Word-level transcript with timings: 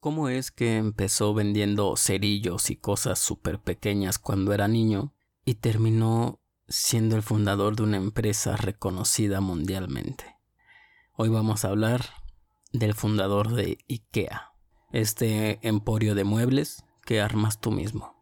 cómo 0.00 0.28
es 0.28 0.50
que 0.50 0.76
empezó 0.76 1.34
vendiendo 1.34 1.96
cerillos 1.96 2.70
y 2.70 2.76
cosas 2.76 3.18
súper 3.18 3.58
pequeñas 3.60 4.18
cuando 4.18 4.52
era 4.52 4.68
niño 4.68 5.12
y 5.44 5.54
terminó 5.54 6.40
siendo 6.68 7.16
el 7.16 7.22
fundador 7.22 7.76
de 7.76 7.82
una 7.82 7.96
empresa 7.96 8.56
reconocida 8.56 9.40
mundialmente. 9.40 10.36
Hoy 11.14 11.30
vamos 11.30 11.64
a 11.64 11.68
hablar 11.68 12.04
del 12.72 12.94
fundador 12.94 13.54
de 13.54 13.78
IKEA, 13.88 14.52
este 14.92 15.58
emporio 15.66 16.14
de 16.14 16.24
muebles 16.24 16.84
que 17.04 17.20
armas 17.20 17.60
tú 17.60 17.72
mismo. 17.72 18.14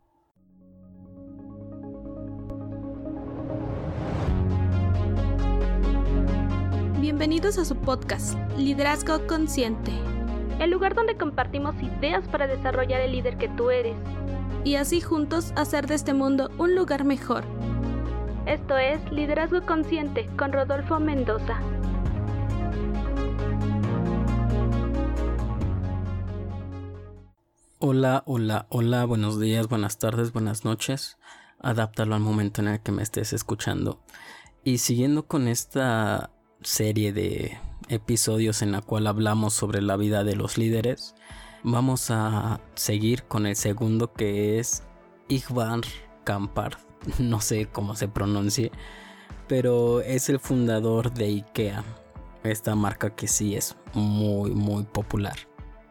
Bienvenidos 7.00 7.58
a 7.58 7.64
su 7.64 7.76
podcast, 7.76 8.34
Liderazgo 8.56 9.26
Consciente 9.26 10.15
el 10.58 10.70
lugar 10.70 10.94
donde 10.94 11.16
compartimos 11.16 11.74
ideas 11.82 12.26
para 12.28 12.46
desarrollar 12.46 13.00
el 13.00 13.12
líder 13.12 13.36
que 13.36 13.48
tú 13.48 13.70
eres. 13.70 13.96
Y 14.64 14.76
así 14.76 15.00
juntos 15.00 15.52
hacer 15.56 15.86
de 15.86 15.94
este 15.94 16.14
mundo 16.14 16.50
un 16.58 16.74
lugar 16.74 17.04
mejor. 17.04 17.44
Esto 18.46 18.78
es 18.78 19.00
Liderazgo 19.12 19.62
Consciente 19.62 20.28
con 20.36 20.52
Rodolfo 20.52 20.98
Mendoza. 20.98 21.60
Hola, 27.78 28.22
hola, 28.26 28.66
hola, 28.70 29.04
buenos 29.04 29.38
días, 29.38 29.68
buenas 29.68 29.98
tardes, 29.98 30.32
buenas 30.32 30.64
noches. 30.64 31.18
Adáptalo 31.60 32.14
al 32.14 32.20
momento 32.20 32.62
en 32.62 32.68
el 32.68 32.80
que 32.80 32.92
me 32.92 33.02
estés 33.02 33.32
escuchando. 33.32 34.00
Y 34.64 34.78
siguiendo 34.78 35.26
con 35.26 35.46
esta 35.46 36.30
serie 36.62 37.12
de 37.12 37.58
episodios 37.88 38.62
en 38.62 38.72
la 38.72 38.80
cual 38.80 39.06
hablamos 39.06 39.54
sobre 39.54 39.82
la 39.82 39.96
vida 39.96 40.24
de 40.24 40.36
los 40.36 40.58
líderes, 40.58 41.14
vamos 41.62 42.10
a 42.10 42.60
seguir 42.74 43.24
con 43.24 43.46
el 43.46 43.56
segundo 43.56 44.12
que 44.12 44.58
es 44.58 44.82
Igvar 45.28 45.80
Kampar, 46.24 46.78
no 47.18 47.40
sé 47.40 47.66
cómo 47.66 47.96
se 47.96 48.08
pronuncie, 48.08 48.70
pero 49.48 50.00
es 50.00 50.28
el 50.28 50.40
fundador 50.40 51.12
de 51.12 51.26
IKEA, 51.26 51.84
esta 52.44 52.74
marca 52.74 53.10
que 53.10 53.28
sí 53.28 53.56
es 53.56 53.76
muy 53.94 54.50
muy 54.50 54.84
popular. 54.84 55.36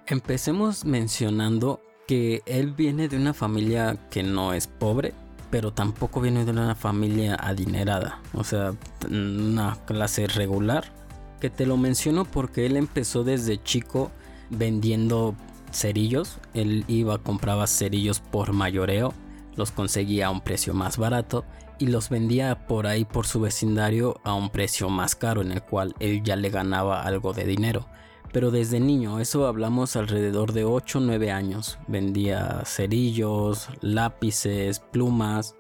Empecemos 0.08 0.86
mencionando 0.86 1.82
que 2.08 2.44
él 2.46 2.74
viene 2.74 3.08
de 3.08 3.18
una 3.18 3.34
familia 3.34 3.98
que 4.10 4.24
no 4.24 4.54
es 4.54 4.68
pobre, 4.68 5.14
pero 5.50 5.74
tampoco 5.74 6.22
viene 6.22 6.46
de 6.46 6.52
una 6.52 6.76
familia 6.76 7.36
adinerada, 7.36 8.22
o 8.34 8.44
sea, 8.44 8.74
una 9.10 9.78
clase 9.86 10.28
regular 10.28 11.05
que 11.46 11.52
te 11.52 11.68
lo 11.68 11.78
menciono 11.78 12.26
porque 12.26 12.66
él 12.66 12.76
empezó 12.76 13.24
desde 13.24 13.62
chico 13.62 14.10
vendiendo 14.50 15.36
cerillos. 15.72 16.40
Él 16.56 16.86
iba, 16.88 17.20
compraba 17.20 17.68
cerillos 17.68 18.20
por 18.20 18.52
mayoreo, 18.52 19.14
los 19.56 19.70
conseguía 19.70 20.26
a 20.26 20.32
un 20.32 20.42
precio 20.42 20.74
más 20.74 20.98
barato 20.98 21.46
y 21.78 21.86
los 21.86 22.10
vendía 22.10 22.66
por 22.66 22.88
ahí 22.88 23.06
por 23.06 23.28
su 23.28 23.42
vecindario 23.42 24.20
a 24.24 24.34
un 24.34 24.50
precio 24.50 24.90
más 24.90 25.14
caro 25.14 25.44
en 25.44 25.52
el 25.52 25.62
cual 25.62 25.94
él 26.00 26.24
ya 26.24 26.36
le 26.36 26.50
ganaba 26.50 27.04
algo 27.04 27.32
de 27.32 27.46
dinero. 27.46 27.86
Pero 28.34 28.50
desde 28.50 28.80
niño, 28.80 29.20
eso 29.20 29.46
hablamos 29.46 29.96
alrededor 29.96 30.52
de 30.52 30.64
8 30.64 30.98
o 30.98 31.02
9 31.02 31.30
años, 31.30 31.78
vendía 31.88 32.64
cerillos, 32.66 33.70
lápices, 33.82 34.80
plumas, 34.80 35.54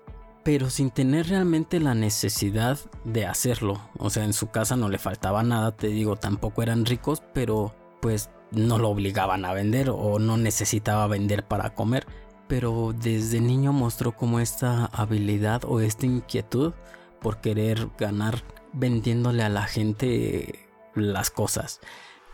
pero 0.45 0.69
sin 0.69 0.91
tener 0.91 1.29
realmente 1.29 1.79
la 1.79 1.95
necesidad 1.95 2.77
de 3.03 3.25
hacerlo. 3.25 3.81
O 3.97 4.11
sea, 4.11 4.25
en 4.25 4.33
su 4.33 4.51
casa 4.51 4.75
no 4.75 4.89
le 4.89 4.99
faltaba 4.99 5.41
nada, 5.41 5.75
te 5.75 5.87
digo, 5.87 6.17
tampoco 6.17 6.61
eran 6.61 6.85
ricos, 6.85 7.23
pero 7.33 7.73
pues 7.99 8.29
no 8.51 8.77
lo 8.77 8.89
obligaban 8.89 9.43
a 9.43 9.53
vender 9.53 9.89
o 9.89 10.19
no 10.19 10.37
necesitaba 10.37 11.07
vender 11.07 11.47
para 11.47 11.73
comer. 11.73 12.05
Pero 12.47 12.93
desde 12.95 13.41
niño 13.41 13.73
mostró 13.73 14.15
como 14.15 14.39
esta 14.39 14.85
habilidad 14.85 15.63
o 15.65 15.79
esta 15.79 16.05
inquietud 16.05 16.73
por 17.21 17.41
querer 17.41 17.89
ganar 17.97 18.43
vendiéndole 18.71 19.41
a 19.41 19.49
la 19.49 19.63
gente 19.63 20.69
las 20.93 21.31
cosas. 21.31 21.79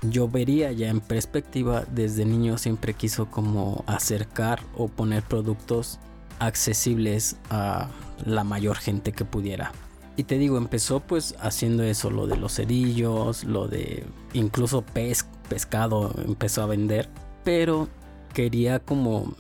Yo 0.02 0.28
vería 0.28 0.74
ya 0.74 0.90
en 0.90 1.00
perspectiva, 1.00 1.86
desde 1.90 2.26
niño 2.26 2.58
siempre 2.58 2.94
quiso 2.94 3.32
como 3.32 3.86
acercar 3.88 4.60
o 4.76 4.90
poner 4.90 5.24
productos 5.24 6.02
accesibles 6.42 7.38
a 7.50 7.88
la 8.26 8.44
mayor 8.44 8.78
gente 8.78 9.12
que 9.12 9.26
pudiera. 9.26 9.72
Y 10.18 10.24
te 10.24 10.38
digo, 10.38 10.58
empezó 10.58 11.00
pues 11.00 11.36
haciendo 11.40 11.84
eso, 11.84 12.10
lo 12.10 12.28
de 12.28 12.36
los 12.36 12.56
cerillos, 12.56 13.44
lo 13.44 13.68
de 13.68 14.04
incluso 14.34 14.84
pescado 14.84 16.14
empezó 16.26 16.64
a 16.64 16.66
vender, 16.66 17.10
pero 17.44 17.88
quería 18.34 18.80
como 18.80 19.34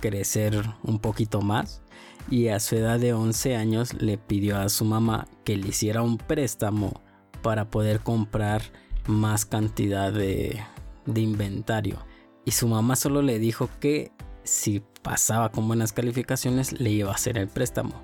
crecer 0.00 0.64
un 0.82 0.98
poquito 0.98 1.42
más 1.42 1.82
y 2.30 2.48
a 2.48 2.60
su 2.60 2.76
edad 2.76 2.98
de 2.98 3.12
11 3.12 3.56
años 3.56 3.94
le 3.94 4.16
pidió 4.16 4.58
a 4.58 4.68
su 4.68 4.84
mamá 4.84 5.26
que 5.44 5.56
le 5.56 5.68
hiciera 5.68 6.02
un 6.02 6.16
préstamo 6.16 7.02
para 7.42 7.70
poder 7.70 8.00
comprar 8.00 8.62
más 9.06 9.44
cantidad 9.44 10.12
de, 10.12 10.60
de 11.06 11.20
inventario. 11.20 11.98
Y 12.44 12.52
su 12.52 12.68
mamá 12.68 12.96
solo 12.96 13.20
le 13.20 13.38
dijo 13.38 13.68
que 13.80 14.12
si 14.44 14.82
pasaba 15.02 15.50
con 15.50 15.66
buenas 15.66 15.92
calificaciones 15.92 16.80
le 16.80 16.90
iba 16.90 17.10
a 17.10 17.14
hacer 17.14 17.38
el 17.38 17.48
préstamo. 17.48 17.94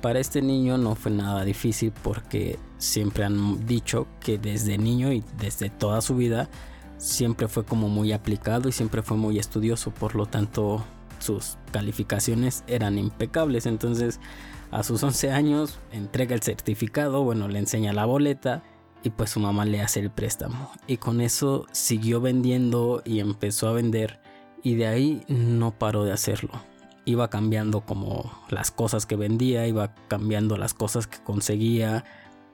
Para 0.00 0.20
este 0.20 0.42
niño 0.42 0.78
no 0.78 0.94
fue 0.94 1.10
nada 1.10 1.44
difícil 1.44 1.92
porque 2.02 2.58
siempre 2.78 3.24
han 3.24 3.66
dicho 3.66 4.06
que 4.20 4.38
desde 4.38 4.78
niño 4.78 5.12
y 5.12 5.24
desde 5.38 5.70
toda 5.70 6.00
su 6.00 6.16
vida 6.16 6.48
siempre 6.98 7.48
fue 7.48 7.64
como 7.64 7.88
muy 7.88 8.12
aplicado 8.12 8.68
y 8.68 8.72
siempre 8.72 9.02
fue 9.02 9.16
muy 9.16 9.38
estudioso, 9.38 9.90
por 9.92 10.14
lo 10.14 10.26
tanto 10.26 10.84
sus 11.18 11.58
calificaciones 11.72 12.62
eran 12.68 12.98
impecables. 12.98 13.66
Entonces 13.66 14.20
a 14.70 14.82
sus 14.82 15.02
11 15.02 15.32
años 15.32 15.78
entrega 15.92 16.34
el 16.34 16.42
certificado, 16.42 17.24
bueno, 17.24 17.48
le 17.48 17.58
enseña 17.58 17.92
la 17.92 18.04
boleta 18.04 18.62
y 19.02 19.10
pues 19.10 19.30
su 19.30 19.40
mamá 19.40 19.64
le 19.64 19.80
hace 19.80 20.00
el 20.00 20.10
préstamo. 20.10 20.70
Y 20.86 20.98
con 20.98 21.20
eso 21.20 21.66
siguió 21.72 22.20
vendiendo 22.20 23.02
y 23.04 23.20
empezó 23.20 23.68
a 23.68 23.72
vender 23.72 24.20
y 24.62 24.74
de 24.74 24.86
ahí 24.86 25.22
no 25.28 25.72
paró 25.72 26.04
de 26.04 26.12
hacerlo. 26.12 26.50
Iba 27.04 27.30
cambiando 27.30 27.80
como 27.80 28.30
las 28.50 28.70
cosas 28.70 29.06
que 29.06 29.16
vendía, 29.16 29.66
iba 29.66 29.94
cambiando 30.08 30.56
las 30.56 30.74
cosas 30.74 31.06
que 31.06 31.18
conseguía, 31.18 32.04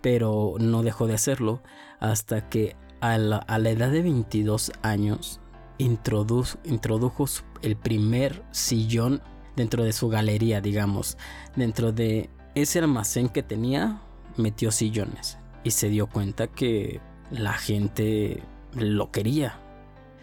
pero 0.01 0.55
no 0.59 0.83
dejó 0.83 1.07
de 1.07 1.15
hacerlo 1.15 1.63
hasta 1.99 2.49
que 2.49 2.77
a 3.01 3.19
la, 3.19 3.45
edad 3.49 3.91
de 3.91 4.03
22 4.03 4.73
años 4.83 5.41
introdujo 5.79 7.27
el 7.63 7.77
primer 7.77 8.43
sillón 8.51 9.23
dentro 9.57 9.85
de 9.85 9.93
su 9.93 10.09
galería, 10.09 10.61
digamos. 10.61 11.19
Dentro 11.57 11.93
de 11.93 12.31
ese 12.55 12.79
almacén 12.79 13.29
que 13.29 13.43
tenía, 13.43 14.01
metió 14.37 14.71
sillones 14.71 15.39
y 15.65 15.73
se 15.73 15.89
dio 15.89 16.07
cuenta 16.07 16.47
que 16.47 17.01
la 17.31 17.55
gente 17.55 18.43
lo 18.75 19.11
quería. 19.11 19.59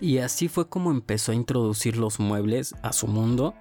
Y 0.02 0.18
así 0.18 0.48
fue 0.48 0.68
como 0.68 0.90
empezó 0.90 1.32
a 1.32 1.36
introducir 1.36 1.96
los 1.96 2.20
muebles 2.20 2.74
a 2.82 2.92
su 2.92 3.06
mundo 3.06 3.54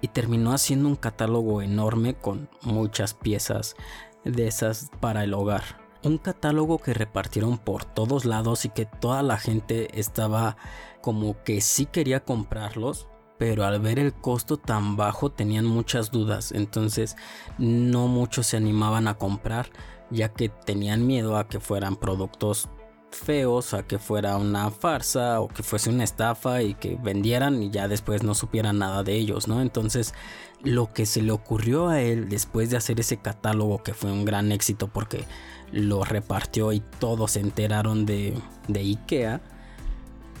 y 0.00 0.08
terminó 0.08 0.52
haciendo 0.54 0.88
un 0.88 0.96
catálogo 0.96 1.60
enorme 1.60 2.14
con 2.14 2.48
muchas 2.62 3.12
piezas 3.12 3.76
de 4.24 4.48
esas 4.48 4.90
para 5.00 5.22
el 5.22 5.34
hogar. 5.34 5.82
Un 6.02 6.16
catálogo 6.16 6.78
que 6.78 6.94
repartieron 6.94 7.58
por 7.58 7.84
todos 7.84 8.24
lados 8.24 8.64
y 8.64 8.70
que 8.70 8.86
toda 8.86 9.22
la 9.22 9.36
gente 9.36 10.00
estaba 10.00 10.56
como 11.02 11.42
que 11.44 11.60
sí 11.60 11.84
quería 11.84 12.24
comprarlos, 12.24 13.06
pero 13.38 13.64
al 13.64 13.78
ver 13.78 13.98
el 13.98 14.14
costo 14.14 14.56
tan 14.56 14.96
bajo 14.96 15.30
tenían 15.30 15.66
muchas 15.66 16.10
dudas, 16.10 16.52
entonces 16.52 17.16
no 17.58 18.08
muchos 18.08 18.46
se 18.46 18.56
animaban 18.56 19.08
a 19.08 19.18
comprar 19.18 19.70
ya 20.10 20.30
que 20.30 20.48
tenían 20.48 21.06
miedo 21.06 21.36
a 21.36 21.48
que 21.48 21.60
fueran 21.60 21.96
productos 21.96 22.68
feos 23.14 23.74
a 23.74 23.82
que 23.82 23.98
fuera 23.98 24.36
una 24.36 24.70
farsa 24.70 25.40
o 25.40 25.48
que 25.48 25.62
fuese 25.62 25.90
una 25.90 26.04
estafa 26.04 26.62
y 26.62 26.74
que 26.74 26.98
vendieran 27.02 27.62
y 27.62 27.70
ya 27.70 27.88
después 27.88 28.22
no 28.22 28.34
supieran 28.34 28.78
nada 28.78 29.02
de 29.02 29.14
ellos, 29.14 29.48
¿no? 29.48 29.60
Entonces 29.60 30.14
lo 30.62 30.92
que 30.92 31.06
se 31.06 31.22
le 31.22 31.32
ocurrió 31.32 31.88
a 31.88 32.00
él 32.00 32.28
después 32.28 32.70
de 32.70 32.76
hacer 32.76 33.00
ese 33.00 33.16
catálogo 33.16 33.82
que 33.82 33.94
fue 33.94 34.12
un 34.12 34.24
gran 34.24 34.52
éxito 34.52 34.88
porque 34.88 35.24
lo 35.72 36.04
repartió 36.04 36.72
y 36.72 36.80
todos 36.98 37.32
se 37.32 37.40
enteraron 37.40 38.06
de, 38.06 38.34
de 38.68 38.80
Ikea, 38.80 39.40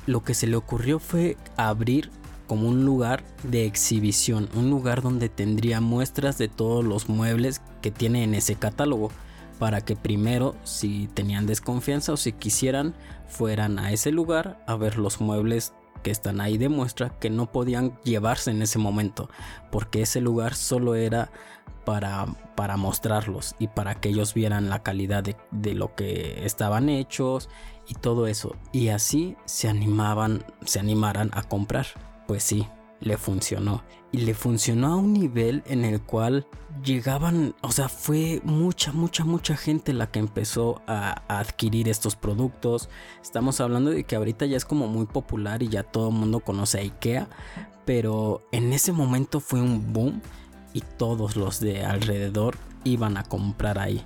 lo 0.06 0.22
que 0.22 0.34
se 0.34 0.46
le 0.46 0.56
ocurrió 0.56 0.98
fue 0.98 1.36
abrir 1.56 2.10
como 2.46 2.68
un 2.68 2.84
lugar 2.84 3.24
de 3.44 3.64
exhibición, 3.64 4.48
un 4.54 4.68
lugar 4.68 5.00
donde 5.00 5.28
tendría 5.28 5.80
muestras 5.80 6.38
de 6.38 6.48
todos 6.48 6.84
los 6.84 7.08
muebles 7.08 7.62
que 7.80 7.90
tiene 7.90 8.24
en 8.24 8.34
ese 8.34 8.56
catálogo 8.56 9.10
para 9.62 9.80
que 9.80 9.94
primero, 9.94 10.56
si 10.64 11.06
tenían 11.06 11.46
desconfianza 11.46 12.12
o 12.12 12.16
si 12.16 12.32
quisieran, 12.32 12.96
fueran 13.28 13.78
a 13.78 13.92
ese 13.92 14.10
lugar 14.10 14.60
a 14.66 14.74
ver 14.74 14.98
los 14.98 15.20
muebles 15.20 15.72
que 16.02 16.10
están 16.10 16.40
ahí 16.40 16.58
de 16.58 16.68
muestra 16.68 17.10
que 17.20 17.30
no 17.30 17.52
podían 17.52 17.96
llevarse 18.02 18.50
en 18.50 18.60
ese 18.60 18.80
momento, 18.80 19.30
porque 19.70 20.02
ese 20.02 20.20
lugar 20.20 20.56
solo 20.56 20.96
era 20.96 21.30
para, 21.84 22.26
para 22.56 22.76
mostrarlos 22.76 23.54
y 23.60 23.68
para 23.68 23.94
que 23.94 24.08
ellos 24.08 24.34
vieran 24.34 24.68
la 24.68 24.82
calidad 24.82 25.22
de, 25.22 25.36
de 25.52 25.74
lo 25.74 25.94
que 25.94 26.44
estaban 26.44 26.88
hechos 26.88 27.48
y 27.86 27.94
todo 27.94 28.26
eso. 28.26 28.56
Y 28.72 28.88
así 28.88 29.36
se 29.44 29.68
animaban, 29.68 30.44
se 30.64 30.80
animaran 30.80 31.30
a 31.34 31.44
comprar. 31.44 31.86
Pues 32.26 32.42
sí, 32.42 32.66
le 33.02 33.16
funcionó. 33.16 33.82
Y 34.10 34.18
le 34.18 34.34
funcionó 34.34 34.88
a 34.88 34.96
un 34.96 35.12
nivel 35.12 35.62
en 35.66 35.84
el 35.84 36.00
cual 36.00 36.46
llegaban, 36.84 37.54
o 37.62 37.72
sea, 37.72 37.88
fue 37.88 38.40
mucha, 38.44 38.92
mucha, 38.92 39.24
mucha 39.24 39.56
gente 39.56 39.92
la 39.92 40.10
que 40.10 40.18
empezó 40.18 40.82
a, 40.86 41.22
adquirir 41.28 41.88
estos 41.88 42.16
productos. 42.16 42.88
Estamos 43.22 43.60
hablando 43.60 43.90
de 43.90 44.04
que 44.04 44.16
ahorita 44.16 44.46
ya 44.46 44.56
es 44.56 44.64
como 44.64 44.86
muy 44.86 45.06
popular 45.06 45.62
y 45.62 45.68
ya 45.68 45.82
todo 45.82 46.08
el 46.08 46.14
mundo 46.14 46.40
conoce 46.40 46.78
a 46.78 46.82
IKEA. 46.82 47.28
Pero 47.84 48.42
en 48.52 48.72
ese 48.72 48.92
momento 48.92 49.40
fue 49.40 49.60
un 49.60 49.92
boom 49.92 50.20
y 50.72 50.82
todos 50.82 51.36
los 51.36 51.58
de 51.60 51.84
alrededor 51.84 52.56
iban 52.84 53.16
a 53.16 53.24
comprar 53.24 53.78
ahí. 53.78 54.04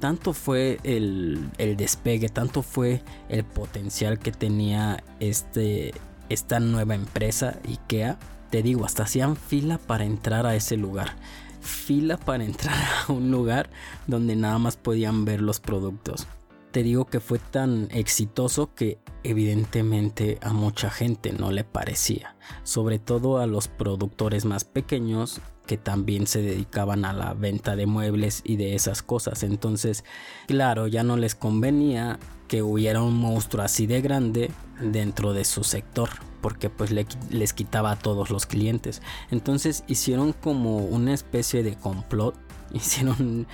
Tanto 0.00 0.32
fue 0.32 0.78
el, 0.82 1.48
el 1.58 1.76
despegue, 1.76 2.28
tanto 2.28 2.62
fue 2.62 3.02
el 3.28 3.44
potencial 3.44 4.18
que 4.18 4.32
tenía 4.32 5.04
este, 5.20 5.92
esta 6.32 6.60
nueva 6.60 6.94
empresa 6.94 7.58
IKEA, 7.68 8.18
te 8.50 8.62
digo, 8.62 8.84
hasta 8.84 9.04
hacían 9.04 9.36
fila 9.36 9.78
para 9.78 10.04
entrar 10.04 10.46
a 10.46 10.54
ese 10.54 10.76
lugar. 10.76 11.16
Fila 11.60 12.16
para 12.16 12.44
entrar 12.44 12.76
a 13.08 13.12
un 13.12 13.30
lugar 13.30 13.70
donde 14.06 14.36
nada 14.36 14.58
más 14.58 14.76
podían 14.76 15.24
ver 15.24 15.40
los 15.40 15.60
productos. 15.60 16.26
Te 16.70 16.82
digo 16.82 17.04
que 17.04 17.20
fue 17.20 17.38
tan 17.38 17.88
exitoso 17.90 18.74
que 18.74 18.98
evidentemente 19.24 20.38
a 20.40 20.54
mucha 20.54 20.90
gente 20.90 21.32
no 21.32 21.52
le 21.52 21.64
parecía, 21.64 22.34
sobre 22.62 22.98
todo 22.98 23.38
a 23.38 23.46
los 23.46 23.68
productores 23.68 24.46
más 24.46 24.64
pequeños 24.64 25.40
que 25.66 25.76
también 25.76 26.26
se 26.26 26.42
dedicaban 26.42 27.04
a 27.04 27.12
la 27.12 27.34
venta 27.34 27.76
de 27.76 27.86
muebles 27.86 28.42
y 28.44 28.56
de 28.56 28.74
esas 28.74 29.02
cosas. 29.02 29.42
Entonces, 29.42 30.04
claro, 30.46 30.86
ya 30.86 31.02
no 31.02 31.16
les 31.16 31.34
convenía 31.34 32.18
que 32.48 32.62
hubiera 32.62 33.02
un 33.02 33.16
monstruo 33.16 33.64
así 33.64 33.86
de 33.86 34.00
grande 34.02 34.50
dentro 34.80 35.32
de 35.32 35.44
su 35.44 35.64
sector 35.64 36.10
porque 36.42 36.68
pues 36.68 36.90
les 36.90 37.52
quitaba 37.52 37.92
a 37.92 37.98
todos 37.98 38.30
los 38.30 38.46
clientes 38.46 39.00
entonces 39.30 39.84
hicieron 39.86 40.32
como 40.32 40.78
una 40.78 41.14
especie 41.14 41.62
de 41.62 41.76
complot 41.76 42.34
hicieron 42.74 43.46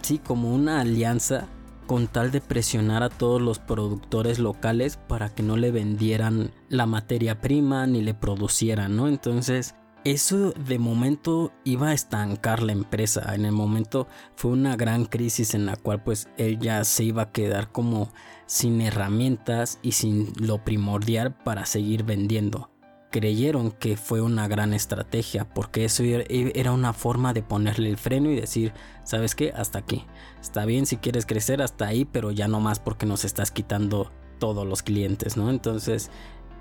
sí 0.00 0.18
como 0.18 0.54
una 0.54 0.80
alianza 0.80 1.48
con 1.86 2.08
tal 2.08 2.30
de 2.30 2.40
presionar 2.40 3.02
a 3.02 3.08
todos 3.08 3.40
los 3.40 3.58
productores 3.58 4.38
locales 4.38 4.96
para 4.96 5.28
que 5.28 5.42
no 5.42 5.56
le 5.56 5.70
vendieran 5.70 6.50
la 6.68 6.86
materia 6.86 7.40
prima 7.40 7.86
ni 7.86 8.02
le 8.02 8.12
producieran, 8.12 8.96
¿no? 8.96 9.06
Entonces, 9.08 9.76
eso 10.06 10.52
de 10.52 10.78
momento 10.78 11.52
iba 11.64 11.88
a 11.88 11.92
estancar 11.92 12.62
la 12.62 12.70
empresa. 12.70 13.34
En 13.34 13.44
el 13.44 13.50
momento 13.50 14.06
fue 14.36 14.52
una 14.52 14.76
gran 14.76 15.04
crisis 15.04 15.52
en 15.52 15.66
la 15.66 15.74
cual 15.74 16.04
pues 16.04 16.28
él 16.36 16.60
ya 16.60 16.84
se 16.84 17.02
iba 17.02 17.22
a 17.22 17.32
quedar 17.32 17.72
como 17.72 18.12
sin 18.46 18.80
herramientas 18.80 19.80
y 19.82 19.92
sin 19.92 20.32
lo 20.38 20.62
primordial 20.62 21.34
para 21.34 21.66
seguir 21.66 22.04
vendiendo. 22.04 22.70
Creyeron 23.10 23.72
que 23.72 23.96
fue 23.96 24.20
una 24.20 24.46
gran 24.46 24.74
estrategia 24.74 25.44
porque 25.52 25.84
eso 25.84 26.04
era 26.04 26.70
una 26.70 26.92
forma 26.92 27.32
de 27.32 27.42
ponerle 27.42 27.88
el 27.88 27.96
freno 27.96 28.30
y 28.30 28.36
decir, 28.36 28.74
¿sabes 29.02 29.34
qué? 29.34 29.52
Hasta 29.56 29.80
aquí. 29.80 30.04
Está 30.40 30.66
bien 30.66 30.86
si 30.86 30.98
quieres 30.98 31.26
crecer 31.26 31.60
hasta 31.62 31.86
ahí, 31.86 32.04
pero 32.04 32.30
ya 32.30 32.46
no 32.46 32.60
más 32.60 32.78
porque 32.78 33.06
nos 33.06 33.24
estás 33.24 33.50
quitando 33.50 34.12
todos 34.38 34.64
los 34.64 34.84
clientes, 34.84 35.36
¿no? 35.36 35.50
Entonces 35.50 36.12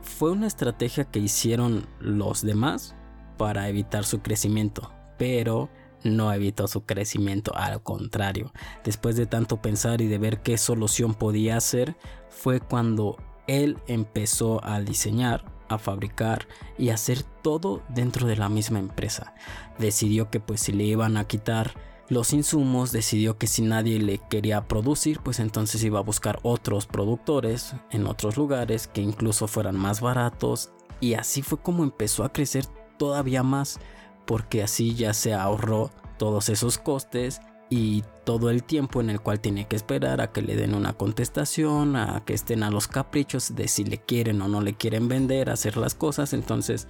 fue 0.02 0.32
una 0.32 0.48
estrategia 0.48 1.04
que 1.04 1.20
hicieron 1.20 1.86
los 2.00 2.42
demás 2.42 2.96
para 3.38 3.70
evitar 3.70 4.06
su 4.06 4.22
crecimiento, 4.22 4.92
pero 5.18 5.70
no 6.04 6.32
evitó 6.32 6.68
su 6.68 6.86
crecimiento, 6.86 7.56
al 7.56 7.82
contrario. 7.82 8.54
Después 8.84 9.16
de 9.16 9.26
tanto 9.26 9.62
pensar 9.62 10.02
y 10.02 10.08
de 10.08 10.18
ver 10.18 10.42
qué 10.42 10.58
solución 10.58 11.14
podía 11.14 11.58
hacer, 11.58 11.98
fue 12.30 12.60
cuando 12.60 13.18
él 13.48 13.78
empezó 13.88 14.64
a 14.64 14.80
diseñar, 14.80 15.46
a 15.68 15.78
fabricar 15.78 16.48
y 16.78 16.90
hacer 16.90 17.24
todo 17.24 17.82
dentro 17.90 18.28
de 18.28 18.38
la 18.38 18.50
misma 18.50 18.80
empresa. 18.80 19.34
Decidió 19.80 20.30
que 20.30 20.40
pues 20.40 20.62
si 20.62 20.72
le 20.72 20.84
iban 20.84 21.18
a 21.18 21.26
quitar 21.26 21.74
los 22.08 22.34
insumos, 22.34 22.92
decidió 22.92 23.40
que 23.40 23.48
si 23.48 23.64
nadie 23.64 24.00
le 24.00 24.20
quería 24.30 24.68
producir, 24.68 25.22
pues 25.22 25.40
entonces 25.40 25.84
iba 25.84 25.98
a 25.98 26.04
buscar 26.04 26.40
otros 26.44 26.86
productores 26.86 27.74
en 27.90 28.06
otros 28.06 28.38
lugares 28.38 28.88
que 28.88 29.02
incluso 29.02 29.48
fueran 29.48 29.76
más 29.76 30.02
baratos 30.02 30.70
y 31.00 31.16
así 31.16 31.42
fue 31.42 31.60
como 31.60 31.84
empezó 31.84 32.24
a 32.24 32.32
crecer 32.32 32.66
todavía 32.98 33.44
más 33.44 33.80
porque 34.26 34.64
así 34.64 34.96
ya 34.96 35.14
se 35.14 35.34
ahorró 35.34 35.92
todos 36.18 36.50
esos 36.50 36.78
costes 36.78 37.42
y 37.70 38.04
todo 38.24 38.50
el 38.50 38.64
tiempo 38.64 39.02
en 39.02 39.10
el 39.10 39.20
cual 39.20 39.40
tiene 39.40 39.68
que 39.68 39.76
esperar 39.76 40.22
a 40.22 40.32
que 40.32 40.42
le 40.42 40.56
den 40.56 40.76
una 40.76 40.94
contestación, 40.94 41.96
a 41.96 42.24
que 42.26 42.34
estén 42.34 42.64
a 42.64 42.70
los 42.70 42.88
caprichos 42.88 43.56
de 43.56 43.68
si 43.68 43.84
le 43.84 43.98
quieren 43.98 44.42
o 44.42 44.48
no 44.48 44.62
le 44.62 44.76
quieren 44.76 45.08
vender, 45.08 45.50
hacer 45.50 45.78
las 45.78 45.96
cosas. 45.96 46.34
Entonces 46.34 46.88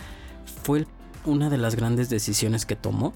fue 0.63 0.85
una 1.25 1.49
de 1.49 1.57
las 1.57 1.75
grandes 1.75 2.09
decisiones 2.09 2.65
que 2.65 2.75
tomó 2.75 3.13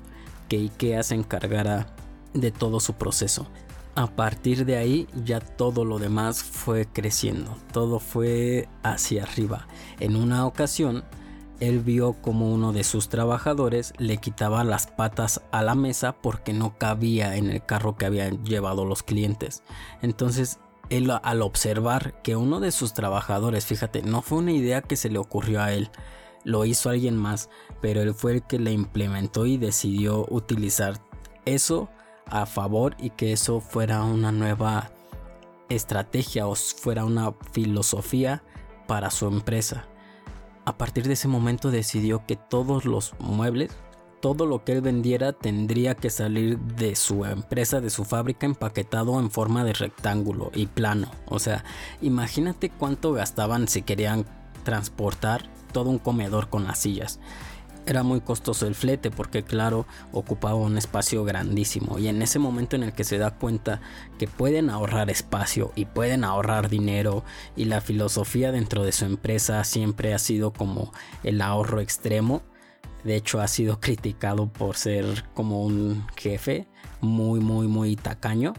que 0.48 0.58
IKEA 0.58 1.04
se 1.04 1.16
encargara 1.16 1.88
de 2.34 2.52
todo 2.52 2.80
su 2.80 2.94
proceso. 2.94 3.48
A 3.96 4.08
partir 4.08 4.66
de 4.66 4.78
ahí 4.78 5.08
ya 5.26 5.40
todo 5.40 5.84
lo 5.84 6.00
demás 6.00 6.42
fue 6.42 6.88
creciendo, 6.88 7.58
todo 7.74 8.00
fue 8.00 8.70
hacia 8.84 9.24
arriba. 9.24 9.68
En 10.00 10.16
una 10.16 10.46
ocasión 10.46 11.04
él 11.60 11.80
vio 11.80 12.14
como 12.14 12.52
uno 12.54 12.74
de 12.74 12.84
sus 12.84 13.10
trabajadores 13.10 13.94
le 13.98 14.18
quitaba 14.18 14.64
las 14.64 14.88
patas 14.88 15.42
a 15.52 15.62
la 15.62 15.76
mesa 15.76 16.14
porque 16.22 16.54
no 16.54 16.78
cabía 16.78 17.36
en 17.36 17.50
el 17.50 17.66
carro 17.66 17.96
que 17.98 18.06
habían 18.06 18.44
llevado 18.46 18.86
los 18.86 19.04
clientes. 19.04 19.64
Entonces, 20.02 20.60
él 20.90 21.12
al 21.12 21.42
observar 21.42 22.22
que 22.22 22.36
uno 22.36 22.60
de 22.60 22.72
sus 22.72 22.94
trabajadores, 22.94 23.66
fíjate, 23.66 24.02
no 24.02 24.22
fue 24.22 24.40
una 24.40 24.52
idea 24.52 24.82
que 24.82 24.96
se 24.96 25.10
le 25.10 25.20
ocurrió 25.20 25.62
a 25.62 25.74
él, 25.74 25.90
lo 26.44 26.66
hizo 26.66 26.90
alguien 26.90 27.18
más, 27.18 27.50
pero 27.82 28.02
él 28.02 28.14
fue 28.14 28.34
el 28.34 28.44
que 28.44 28.60
le 28.60 28.72
implementó 28.72 29.46
y 29.46 29.58
decidió 29.58 30.26
utilizar 30.30 31.02
eso 31.46 31.90
a 32.26 32.46
favor 32.46 32.96
y 33.00 33.10
que 33.12 33.34
eso 33.34 33.60
fuera 33.60 34.04
una 34.04 34.32
nueva 34.32 34.92
estrategia 35.68 36.48
o 36.48 36.56
fuera 36.56 37.06
una 37.06 37.34
filosofía 37.52 38.44
para 38.88 39.12
su 39.12 39.28
empresa. 39.28 39.89
A 40.70 40.78
partir 40.78 41.08
de 41.08 41.14
ese 41.14 41.28
momento 41.28 41.72
decidió 41.72 42.28
que 42.28 42.36
todos 42.36 42.86
los 42.86 43.16
muebles, 43.18 43.72
todo 44.22 44.46
lo 44.46 44.64
que 44.64 44.74
él 44.74 44.82
vendiera 44.82 45.34
tendría 45.34 45.96
que 45.96 46.12
salir 46.12 46.60
de 46.60 46.96
su 46.96 47.26
empresa, 47.26 47.82
de 47.82 47.90
su 47.90 48.06
fábrica, 48.06 48.46
empaquetado 48.46 49.20
en 49.20 49.32
forma 49.32 49.64
de 49.64 49.74
rectángulo 49.74 50.52
y 50.54 50.68
plano. 50.68 51.10
O 51.26 51.40
sea, 51.40 51.64
imagínate 52.04 52.70
cuánto 52.70 53.14
gastaban 53.14 53.68
si 53.68 53.82
querían 53.82 54.26
transportar 54.64 55.50
todo 55.74 55.90
un 55.90 55.98
comedor 55.98 56.50
con 56.50 56.66
las 56.66 56.78
sillas 56.78 57.20
era 57.90 58.04
muy 58.04 58.22
costoso 58.22 58.68
el 58.68 58.76
flete 58.76 59.10
porque 59.12 59.44
claro 59.44 59.86
ocupaba 60.12 60.56
un 60.56 60.78
espacio 60.78 61.24
grandísimo. 61.24 61.98
Y 61.98 62.08
en 62.08 62.22
ese 62.22 62.40
momento 62.40 62.76
en 62.76 62.84
el 62.84 62.94
que 62.94 63.04
se 63.04 63.18
da 63.18 63.32
cuenta 63.32 63.82
que 64.18 64.28
pueden 64.28 64.70
ahorrar 64.70 65.10
espacio 65.10 65.72
y 65.76 65.86
pueden 65.86 66.24
ahorrar 66.24 66.70
dinero 66.70 67.24
y 67.56 67.66
la 67.66 67.82
filosofía 67.82 68.52
dentro 68.52 68.84
de 68.84 68.92
su 68.92 69.06
empresa 69.06 69.64
siempre 69.64 70.14
ha 70.14 70.20
sido 70.20 70.54
como 70.54 70.94
el 71.24 71.42
ahorro 71.42 71.82
extremo 71.82 72.44
de 73.04 73.16
hecho 73.16 73.40
ha 73.40 73.48
sido 73.48 73.80
criticado 73.80 74.52
por 74.52 74.76
ser 74.76 75.24
como 75.34 75.64
un 75.64 76.06
jefe 76.18 76.68
muy 77.00 77.40
muy 77.40 77.68
muy 77.68 77.96
tacaño 77.96 78.54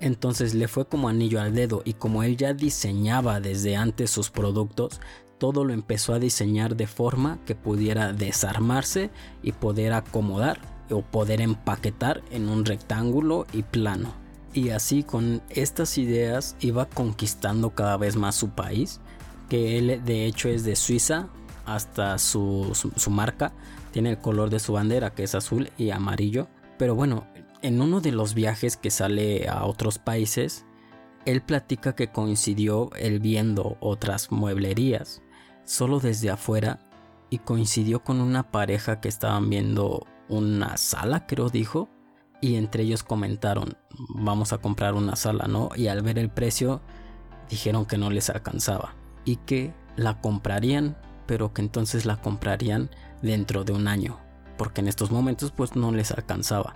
entonces 0.00 0.52
le 0.52 0.68
fue 0.68 0.86
como 0.86 1.08
anillo 1.08 1.40
al 1.40 1.54
dedo 1.54 1.80
y 1.84 1.94
como 1.94 2.22
él 2.22 2.36
ya 2.36 2.52
diseñaba 2.52 3.40
desde 3.40 3.76
antes 3.76 4.10
sus 4.10 4.28
productos, 4.28 5.00
todo 5.38 5.64
lo 5.64 5.72
empezó 5.72 6.14
a 6.14 6.18
diseñar 6.18 6.76
de 6.76 6.86
forma 6.86 7.38
que 7.44 7.54
pudiera 7.54 8.12
desarmarse 8.12 9.10
y 9.42 9.52
poder 9.52 9.92
acomodar 9.92 10.58
o 10.90 11.02
poder 11.02 11.40
empaquetar 11.40 12.22
en 12.30 12.48
un 12.48 12.64
rectángulo 12.64 13.46
y 13.52 13.62
plano. 13.62 14.14
Y 14.52 14.70
así 14.70 15.02
con 15.02 15.42
estas 15.50 15.98
ideas 15.98 16.56
iba 16.60 16.86
conquistando 16.86 17.70
cada 17.70 17.96
vez 17.96 18.16
más 18.16 18.36
su 18.36 18.50
país, 18.50 19.00
que 19.48 19.78
él 19.78 20.02
de 20.04 20.26
hecho 20.26 20.48
es 20.48 20.64
de 20.64 20.76
Suiza 20.76 21.28
hasta 21.66 22.18
su, 22.18 22.70
su, 22.74 23.10
marca, 23.10 23.52
tiene 23.90 24.10
el 24.10 24.18
color 24.18 24.50
de 24.50 24.60
su 24.60 24.74
bandera 24.74 25.10
que 25.10 25.24
es 25.24 25.34
azul 25.34 25.70
y 25.76 25.90
amarillo. 25.90 26.46
Pero 26.78 26.94
bueno, 26.94 27.26
en 27.62 27.80
uno 27.80 28.00
de 28.00 28.12
los 28.12 28.34
viajes 28.34 28.76
que 28.76 28.90
sale 28.90 29.48
a 29.48 29.64
otros 29.64 29.98
países, 29.98 30.64
él 31.24 31.40
platica 31.40 31.94
que 31.94 32.08
coincidió 32.08 32.90
él 32.96 33.18
viendo 33.18 33.76
otras 33.80 34.30
mueblerías 34.30 35.22
solo 35.64 36.00
desde 36.00 36.30
afuera 36.30 36.78
y 37.30 37.38
coincidió 37.38 38.02
con 38.02 38.20
una 38.20 38.50
pareja 38.50 39.00
que 39.00 39.08
estaban 39.08 39.50
viendo 39.50 40.06
una 40.28 40.76
sala, 40.76 41.26
creo 41.26 41.48
dijo, 41.50 41.88
y 42.40 42.56
entre 42.56 42.82
ellos 42.82 43.02
comentaron, 43.02 43.76
vamos 44.10 44.52
a 44.52 44.58
comprar 44.58 44.94
una 44.94 45.16
sala, 45.16 45.46
¿no? 45.46 45.70
Y 45.74 45.88
al 45.88 46.02
ver 46.02 46.18
el 46.18 46.30
precio 46.30 46.82
dijeron 47.48 47.86
que 47.86 47.98
no 47.98 48.10
les 48.10 48.30
alcanzaba 48.30 48.94
y 49.24 49.36
que 49.36 49.72
la 49.96 50.20
comprarían, 50.20 50.96
pero 51.26 51.52
que 51.52 51.62
entonces 51.62 52.04
la 52.04 52.16
comprarían 52.16 52.90
dentro 53.22 53.64
de 53.64 53.72
un 53.72 53.88
año, 53.88 54.18
porque 54.58 54.80
en 54.80 54.88
estos 54.88 55.10
momentos 55.10 55.52
pues 55.52 55.74
no 55.74 55.92
les 55.92 56.10
alcanzaba. 56.10 56.74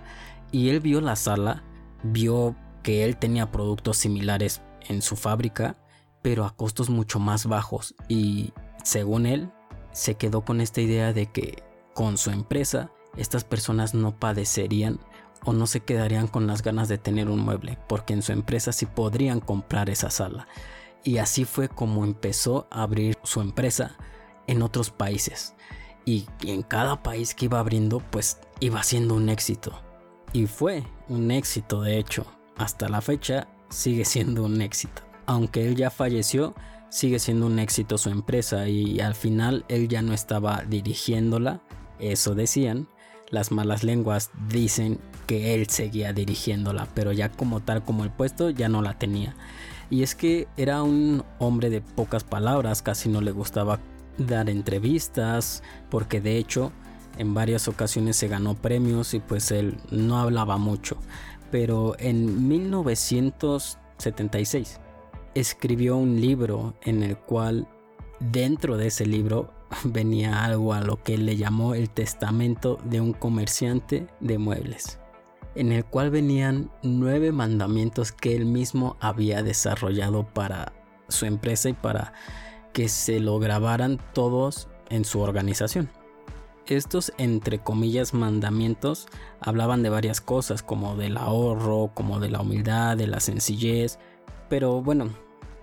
Y 0.51 0.69
él 0.69 0.79
vio 0.79 1.01
la 1.01 1.15
sala, 1.15 1.63
vio 2.03 2.55
que 2.81 3.05
él 3.05 3.17
tenía 3.17 3.51
productos 3.51 3.97
similares 3.97 4.61
en 4.87 5.01
su 5.01 5.15
fábrica, 5.15 5.77
pero 6.21 6.45
a 6.45 6.55
costos 6.55 6.89
mucho 6.89 7.19
más 7.19 7.45
bajos. 7.45 7.95
Y 8.07 8.53
según 8.83 9.25
él, 9.25 9.51
se 9.91 10.15
quedó 10.15 10.41
con 10.45 10.61
esta 10.61 10.81
idea 10.81 11.13
de 11.13 11.27
que 11.27 11.63
con 11.93 12.17
su 12.17 12.31
empresa 12.31 12.91
estas 13.17 13.43
personas 13.43 13.93
no 13.93 14.17
padecerían 14.17 14.99
o 15.43 15.53
no 15.53 15.67
se 15.67 15.81
quedarían 15.81 16.27
con 16.27 16.47
las 16.47 16.61
ganas 16.61 16.87
de 16.87 16.97
tener 16.97 17.29
un 17.29 17.39
mueble, 17.39 17.77
porque 17.87 18.13
en 18.13 18.21
su 18.21 18.31
empresa 18.31 18.71
sí 18.71 18.85
podrían 18.85 19.39
comprar 19.39 19.89
esa 19.89 20.09
sala. 20.09 20.47
Y 21.03 21.17
así 21.17 21.45
fue 21.45 21.69
como 21.69 22.03
empezó 22.03 22.67
a 22.71 22.83
abrir 22.83 23.17
su 23.23 23.41
empresa 23.41 23.97
en 24.47 24.61
otros 24.61 24.89
países. 24.89 25.55
Y 26.05 26.27
en 26.41 26.63
cada 26.63 27.03
país 27.03 27.35
que 27.35 27.45
iba 27.45 27.59
abriendo, 27.59 27.99
pues 28.11 28.39
iba 28.59 28.83
siendo 28.83 29.15
un 29.15 29.29
éxito. 29.29 29.81
Y 30.33 30.47
fue 30.47 30.83
un 31.07 31.31
éxito, 31.31 31.81
de 31.81 31.97
hecho. 31.99 32.25
Hasta 32.57 32.89
la 32.89 33.01
fecha 33.01 33.47
sigue 33.69 34.03
siendo 34.03 34.43
un 34.43 34.61
éxito. 34.61 35.03
Aunque 35.25 35.65
él 35.65 35.75
ya 35.75 35.89
falleció, 35.89 36.55
sigue 36.89 37.19
siendo 37.19 37.45
un 37.45 37.59
éxito 37.59 37.97
su 37.97 38.09
empresa 38.09 38.67
y 38.67 38.99
al 38.99 39.15
final 39.15 39.63
él 39.69 39.87
ya 39.87 40.01
no 40.01 40.13
estaba 40.13 40.63
dirigiéndola, 40.67 41.61
eso 41.99 42.35
decían. 42.35 42.87
Las 43.29 43.51
malas 43.51 43.83
lenguas 43.83 44.31
dicen 44.49 44.99
que 45.27 45.53
él 45.53 45.69
seguía 45.69 46.13
dirigiéndola, 46.13 46.87
pero 46.95 47.11
ya 47.11 47.29
como 47.29 47.59
tal 47.59 47.85
como 47.85 48.03
el 48.03 48.09
puesto 48.09 48.49
ya 48.49 48.69
no 48.69 48.81
la 48.81 48.97
tenía. 48.97 49.35
Y 49.91 50.01
es 50.01 50.15
que 50.15 50.47
era 50.57 50.81
un 50.81 51.23
hombre 51.37 51.69
de 51.69 51.81
pocas 51.81 52.23
palabras, 52.23 52.81
casi 52.81 53.07
no 53.07 53.21
le 53.21 53.31
gustaba 53.31 53.79
dar 54.17 54.49
entrevistas, 54.49 55.61
porque 55.91 56.21
de 56.21 56.37
hecho 56.37 56.71
en 57.19 57.35
varias 57.35 57.67
ocasiones 57.67 58.15
se 58.15 58.27
ganó 58.27 58.55
premios 58.55 59.13
y 59.13 59.19
pues 59.19 59.51
él 59.51 59.77
no 59.91 60.19
hablaba 60.19 60.57
mucho. 60.57 60.97
Pero 61.51 61.95
en 61.99 62.47
1976 62.47 64.79
escribió 65.39 65.95
un 65.95 66.19
libro 66.19 66.75
en 66.81 67.03
el 67.03 67.17
cual 67.17 67.67
dentro 68.19 68.77
de 68.77 68.87
ese 68.87 69.05
libro 69.05 69.53
venía 69.83 70.43
algo 70.43 70.73
a 70.73 70.81
lo 70.81 71.01
que 71.01 71.17
le 71.17 71.37
llamó 71.37 71.75
el 71.75 71.89
testamento 71.89 72.77
de 72.83 73.01
un 73.01 73.13
comerciante 73.13 74.07
de 74.19 74.37
muebles, 74.37 74.99
en 75.55 75.71
el 75.71 75.85
cual 75.85 76.09
venían 76.09 76.71
nueve 76.83 77.31
mandamientos 77.31 78.11
que 78.11 78.35
él 78.35 78.45
mismo 78.45 78.97
había 78.99 79.43
desarrollado 79.43 80.25
para 80.27 80.73
su 81.07 81.25
empresa 81.25 81.69
y 81.69 81.73
para 81.73 82.13
que 82.73 82.89
se 82.89 83.19
lo 83.19 83.39
grabaran 83.39 83.99
todos 84.13 84.67
en 84.89 85.05
su 85.05 85.21
organización. 85.21 85.89
Estos, 86.67 87.13
entre 87.17 87.57
comillas, 87.59 88.13
mandamientos 88.13 89.07
hablaban 89.39 89.81
de 89.81 89.89
varias 89.89 90.21
cosas, 90.21 90.61
como 90.61 90.95
del 90.95 91.17
ahorro, 91.17 91.91
como 91.95 92.19
de 92.19 92.29
la 92.29 92.41
humildad, 92.41 92.95
de 92.95 93.07
la 93.07 93.19
sencillez, 93.19 93.97
pero 94.49 94.81
bueno, 94.81 95.09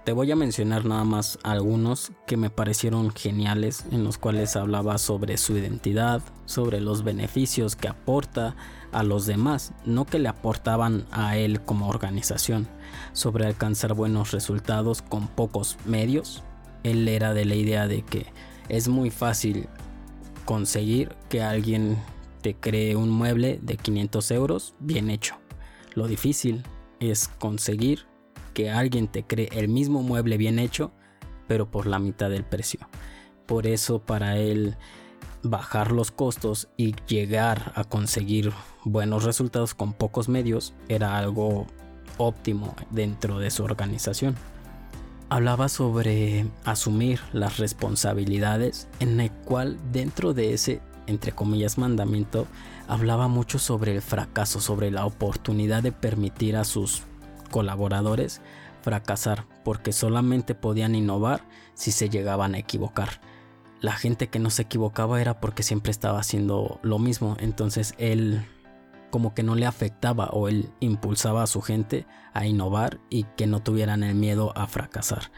te 0.06 0.12
voy 0.12 0.30
a 0.30 0.36
mencionar 0.36 0.84
nada 0.84 1.02
más 1.02 1.36
algunos 1.42 2.12
que 2.28 2.36
me 2.36 2.48
parecieron 2.48 3.10
geniales, 3.10 3.84
en 3.90 4.04
los 4.04 4.18
cuales 4.18 4.54
hablaba 4.54 4.98
sobre 4.98 5.36
su 5.36 5.58
identidad, 5.58 6.22
sobre 6.44 6.80
los 6.80 7.02
beneficios 7.02 7.74
que 7.74 7.88
aporta 7.88 8.54
a 8.92 9.02
los 9.02 9.26
demás, 9.26 9.72
no 9.84 10.06
que 10.06 10.20
le 10.20 10.28
aportaban 10.28 11.06
a 11.10 11.36
él 11.36 11.60
como 11.60 11.88
organización, 11.88 12.68
sobre 13.14 13.46
alcanzar 13.46 13.94
buenos 13.94 14.30
resultados 14.30 15.02
con 15.02 15.26
pocos 15.26 15.76
medios. 15.86 16.44
Él 16.84 17.08
era 17.08 17.34
de 17.34 17.44
la 17.44 17.56
idea 17.56 17.88
de 17.88 18.02
que 18.02 18.26
es 18.68 18.86
muy 18.86 19.10
fácil 19.10 19.68
conseguir 20.44 21.16
que 21.28 21.42
alguien 21.42 21.98
te 22.42 22.54
cree 22.54 22.94
un 22.94 23.10
mueble 23.10 23.58
de 23.60 23.76
500 23.76 24.30
euros 24.30 24.76
bien 24.78 25.10
hecho. 25.10 25.34
Lo 25.94 26.06
difícil 26.06 26.62
es 27.00 27.26
conseguir 27.26 28.06
que 28.56 28.70
alguien 28.70 29.06
te 29.06 29.22
cree 29.22 29.50
el 29.52 29.68
mismo 29.68 30.02
mueble 30.02 30.38
bien 30.38 30.58
hecho, 30.58 30.90
pero 31.46 31.70
por 31.70 31.86
la 31.86 31.98
mitad 31.98 32.30
del 32.30 32.42
precio. 32.42 32.88
Por 33.44 33.66
eso 33.66 33.98
para 33.98 34.38
él 34.38 34.78
bajar 35.42 35.92
los 35.92 36.10
costos 36.10 36.68
y 36.78 36.94
llegar 37.06 37.72
a 37.74 37.84
conseguir 37.84 38.54
buenos 38.82 39.24
resultados 39.24 39.74
con 39.74 39.92
pocos 39.92 40.30
medios 40.30 40.72
era 40.88 41.18
algo 41.18 41.66
óptimo 42.16 42.74
dentro 42.90 43.38
de 43.38 43.50
su 43.50 43.62
organización. 43.62 44.34
Hablaba 45.28 45.68
sobre 45.68 46.46
asumir 46.64 47.20
las 47.34 47.58
responsabilidades 47.58 48.88
en 49.00 49.20
el 49.20 49.30
cual 49.30 49.76
dentro 49.92 50.32
de 50.32 50.54
ese, 50.54 50.80
entre 51.06 51.32
comillas, 51.32 51.76
mandamiento, 51.76 52.46
hablaba 52.88 53.28
mucho 53.28 53.58
sobre 53.58 53.94
el 53.94 54.00
fracaso, 54.00 54.62
sobre 54.62 54.90
la 54.90 55.04
oportunidad 55.04 55.82
de 55.82 55.92
permitir 55.92 56.56
a 56.56 56.64
sus 56.64 57.02
colaboradores 57.48 58.40
fracasar 58.86 59.46
porque 59.64 59.92
solamente 59.92 60.54
podían 60.54 60.94
innovar 60.94 61.42
si 61.74 61.90
se 61.90 62.08
llegaban 62.08 62.54
a 62.54 62.58
equivocar. 62.58 63.20
La 63.80 63.92
gente 63.92 64.28
que 64.28 64.38
no 64.38 64.48
se 64.48 64.62
equivocaba 64.62 65.20
era 65.20 65.40
porque 65.40 65.64
siempre 65.64 65.90
estaba 65.90 66.20
haciendo 66.20 66.78
lo 66.82 67.00
mismo, 67.00 67.36
entonces 67.40 67.94
él 67.98 68.46
como 69.10 69.34
que 69.34 69.42
no 69.42 69.54
le 69.54 69.66
afectaba 69.66 70.26
o 70.26 70.48
él 70.48 70.70
impulsaba 70.80 71.42
a 71.42 71.46
su 71.46 71.62
gente 71.62 72.06
a 72.32 72.46
innovar 72.46 73.00
y 73.10 73.24
que 73.36 73.46
no 73.46 73.60
tuvieran 73.60 74.04
el 74.04 74.14
miedo 74.14 74.52
a 74.56 74.66
fracasar. 74.66 75.32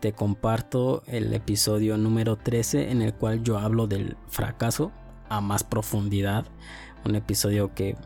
Te 0.00 0.12
comparto 0.12 1.02
el 1.06 1.34
episodio 1.34 1.98
número 1.98 2.36
13 2.36 2.92
en 2.92 3.02
el 3.02 3.12
cual 3.12 3.42
yo 3.42 3.58
hablo 3.58 3.88
del 3.88 4.16
fracaso 4.28 4.92
a 5.28 5.40
más 5.40 5.64
profundidad, 5.64 6.46
un 7.04 7.16
episodio 7.16 7.74
que 7.74 7.96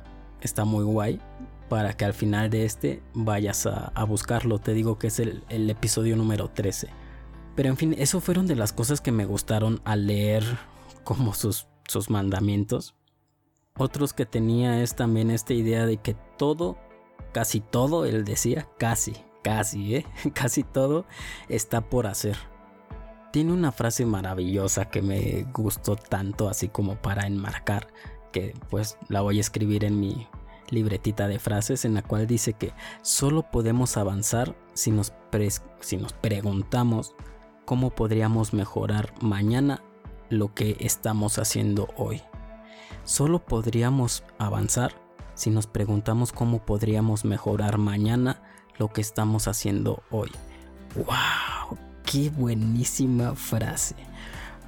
está 0.41 0.65
muy 0.65 0.85
guay 0.85 1.21
para 1.73 1.95
que 1.95 2.05
al 2.05 2.13
final 2.13 2.51
de 2.51 2.67
este 2.67 3.03
vayas 3.15 3.65
a, 3.65 4.05
buscarlo. 4.05 4.59
Te 4.59 4.75
digo 4.75 4.99
que 4.99 5.07
es 5.07 5.19
el, 5.19 5.43
episodio 5.49 6.17
número 6.17 6.49
13. 6.49 6.91
Pero 7.57 7.71
en 7.71 7.79
fin, 7.79 7.95
eso 7.97 8.21
fueron 8.21 8.47
de 8.47 8.57
las 8.57 8.75
cosas 8.75 9.01
que 9.01 9.11
me 9.11 9.25
gustaron 9.25 9.81
al 9.87 10.07
leer 10.07 10.45
como 11.03 11.33
sus, 11.33 11.69
sus 11.89 12.11
mandamientos. 12.11 12.95
Otros 13.79 14.13
que 14.13 14.27
tenía 14.27 14.83
es 14.83 14.97
también 14.97 15.31
esta 15.31 15.55
idea 15.55 15.87
de 15.87 15.97
que 15.97 16.15
todo, 16.37 16.77
casi 17.33 17.61
todo, 17.61 18.05
él 18.05 18.27
decía, 18.27 18.69
casi, 18.79 19.15
casi, 19.43 19.95
¿eh? 19.95 20.07
casi 20.35 20.65
todo 20.65 21.07
está 21.49 21.81
por 21.81 22.07
hacer. 22.07 22.37
Tiene 23.33 23.51
una 23.51 23.73
frase 23.73 24.05
maravillosa 24.05 24.91
que 24.91 25.01
me 25.01 25.45
gustó 25.55 25.97
tanto 25.97 26.51
así 26.51 26.69
como 26.69 26.97
para 26.97 27.27
enmarcar, 27.27 27.87
que 28.31 28.53
pues 28.69 28.99
la 29.09 29.23
voy 29.23 29.39
a 29.39 29.41
escribir 29.41 29.85
en 29.85 29.99
mi 29.99 30.29
libretita 30.73 31.29
de 31.29 31.39
frases 31.39 31.85
en 31.85 31.95
la 31.95 32.03
cual 32.03 32.27
dice 32.27 32.55
que 32.55 32.73
solo 33.03 33.43
podemos 33.51 33.97
avanzar 33.97 34.57
si 34.75 34.91
nos, 34.91 35.13
si 35.81 35.97
nos 35.99 36.13
preguntamos 36.15 37.15
cómo 37.65 37.91
podríamos 37.91 38.53
mejorar 38.55 39.13
mañana 39.21 39.83
lo 40.31 40.55
que 40.55 40.77
estamos 40.81 41.39
haciendo 41.39 41.89
hoy. 41.97 42.23
Solo 43.05 43.45
podríamos 43.45 44.25
avanzar 44.39 44.95
si 45.35 45.51
nos 45.51 45.67
preguntamos 45.67 46.33
cómo 46.33 46.65
podríamos 46.65 47.25
mejorar 47.25 47.79
mañana 47.79 48.43
lo 48.79 48.89
que 48.89 49.01
estamos 49.01 49.49
haciendo 49.49 50.03
hoy. 50.11 50.31
¡Wow! 50.97 51.79
¡Qué 52.05 52.31
buenísima 52.31 53.35
frase! 53.35 53.95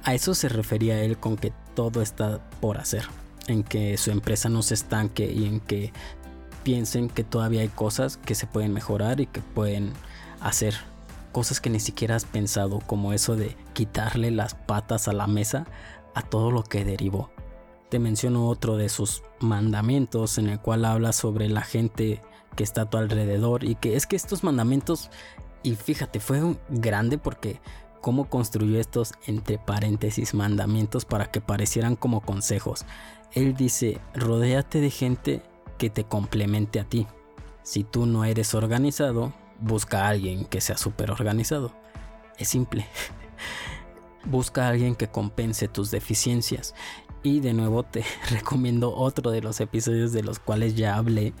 A 0.03 0.13
eso 0.13 0.35
se 0.35 0.49
refería 0.49 1.01
él 1.01 1.17
con 1.17 1.35
que 1.35 1.51
todo 1.73 2.01
está 2.01 2.47
por 2.61 2.77
hacer 2.77 3.07
en 3.47 3.63
que 3.63 3.97
su 3.97 4.11
empresa 4.11 4.49
no 4.49 4.61
se 4.61 4.73
estanque 4.73 5.31
y 5.31 5.45
en 5.45 5.59
que 5.59 5.91
piensen 6.63 7.09
que 7.09 7.23
todavía 7.23 7.61
hay 7.61 7.67
cosas 7.69 8.17
que 8.17 8.35
se 8.35 8.47
pueden 8.47 8.73
mejorar 8.73 9.21
y 9.21 9.27
que 9.27 9.41
pueden 9.41 9.93
hacer 10.41 10.75
cosas 11.31 11.59
que 11.59 11.69
ni 11.69 11.79
siquiera 11.79 12.15
has 12.15 12.25
pensado, 12.25 12.79
como 12.87 13.13
eso 13.13 13.35
de 13.35 13.55
quitarle 13.73 14.31
las 14.31 14.55
patas 14.55 15.07
a 15.07 15.13
la 15.13 15.27
mesa 15.27 15.65
a 16.13 16.21
todo 16.21 16.49
lo 16.49 16.63
que 16.63 16.85
derivó. 16.85 17.29
Te 17.89 17.99
menciono 17.99 18.47
otro 18.47 18.77
de 18.77 18.89
sus 18.89 19.21
mandamientos 19.39 20.37
en 20.37 20.47
el 20.47 20.59
cual 20.59 20.85
habla 20.85 21.13
sobre 21.13 21.49
la 21.49 21.61
gente 21.61 22.21
que 22.55 22.63
está 22.63 22.83
a 22.83 22.89
tu 22.89 22.97
alrededor 22.97 23.63
y 23.63 23.75
que 23.75 23.95
es 23.95 24.07
que 24.07 24.15
estos 24.15 24.43
mandamientos, 24.43 25.11
y 25.61 25.75
fíjate, 25.75 26.19
fue 26.19 26.55
grande 26.69 27.17
porque 27.17 27.59
cómo 28.05 28.29
construyó 28.29 28.79
estos 28.79 29.15
entre 29.25 29.57
paréntesis 29.57 30.35
mandamientos 30.35 31.05
para 31.05 31.31
que 31.31 31.41
parecieran 31.41 31.95
como 31.95 32.21
consejos 32.21 32.85
él 33.35 33.53
dice, 33.53 33.99
rodéate 34.13 34.79
de 34.79 34.89
gente 34.89 35.41
que 35.77 35.89
te 35.89 36.05
complemente 36.05 36.79
a 36.79 36.85
ti. 36.85 37.05
Si 37.63 37.83
tú 37.83 38.05
no 38.05 38.23
eres 38.23 38.53
organizado, 38.55 39.33
busca 39.59 40.05
a 40.05 40.09
alguien 40.09 40.45
que 40.45 40.61
sea 40.61 40.77
súper 40.77 41.11
organizado. 41.11 41.73
Es 42.37 42.47
simple. 42.47 42.87
busca 44.25 44.65
a 44.65 44.69
alguien 44.69 44.95
que 44.95 45.09
compense 45.09 45.67
tus 45.67 45.91
deficiencias. 45.91 46.73
Y 47.23 47.41
de 47.41 47.53
nuevo 47.53 47.83
te 47.83 48.05
recomiendo 48.29 48.95
otro 48.95 49.31
de 49.31 49.41
los 49.41 49.59
episodios 49.59 50.13
de 50.13 50.23
los 50.23 50.39
cuales 50.39 50.75
ya 50.75 50.95
hablé, 50.95 51.33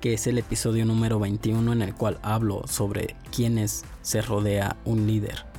que 0.00 0.14
es 0.14 0.26
el 0.26 0.38
episodio 0.38 0.86
número 0.86 1.18
21 1.18 1.70
en 1.70 1.82
el 1.82 1.94
cual 1.94 2.18
hablo 2.22 2.62
sobre 2.66 3.14
quiénes 3.30 3.84
se 4.00 4.22
rodea 4.22 4.78
un 4.86 5.06
líder. 5.06 5.51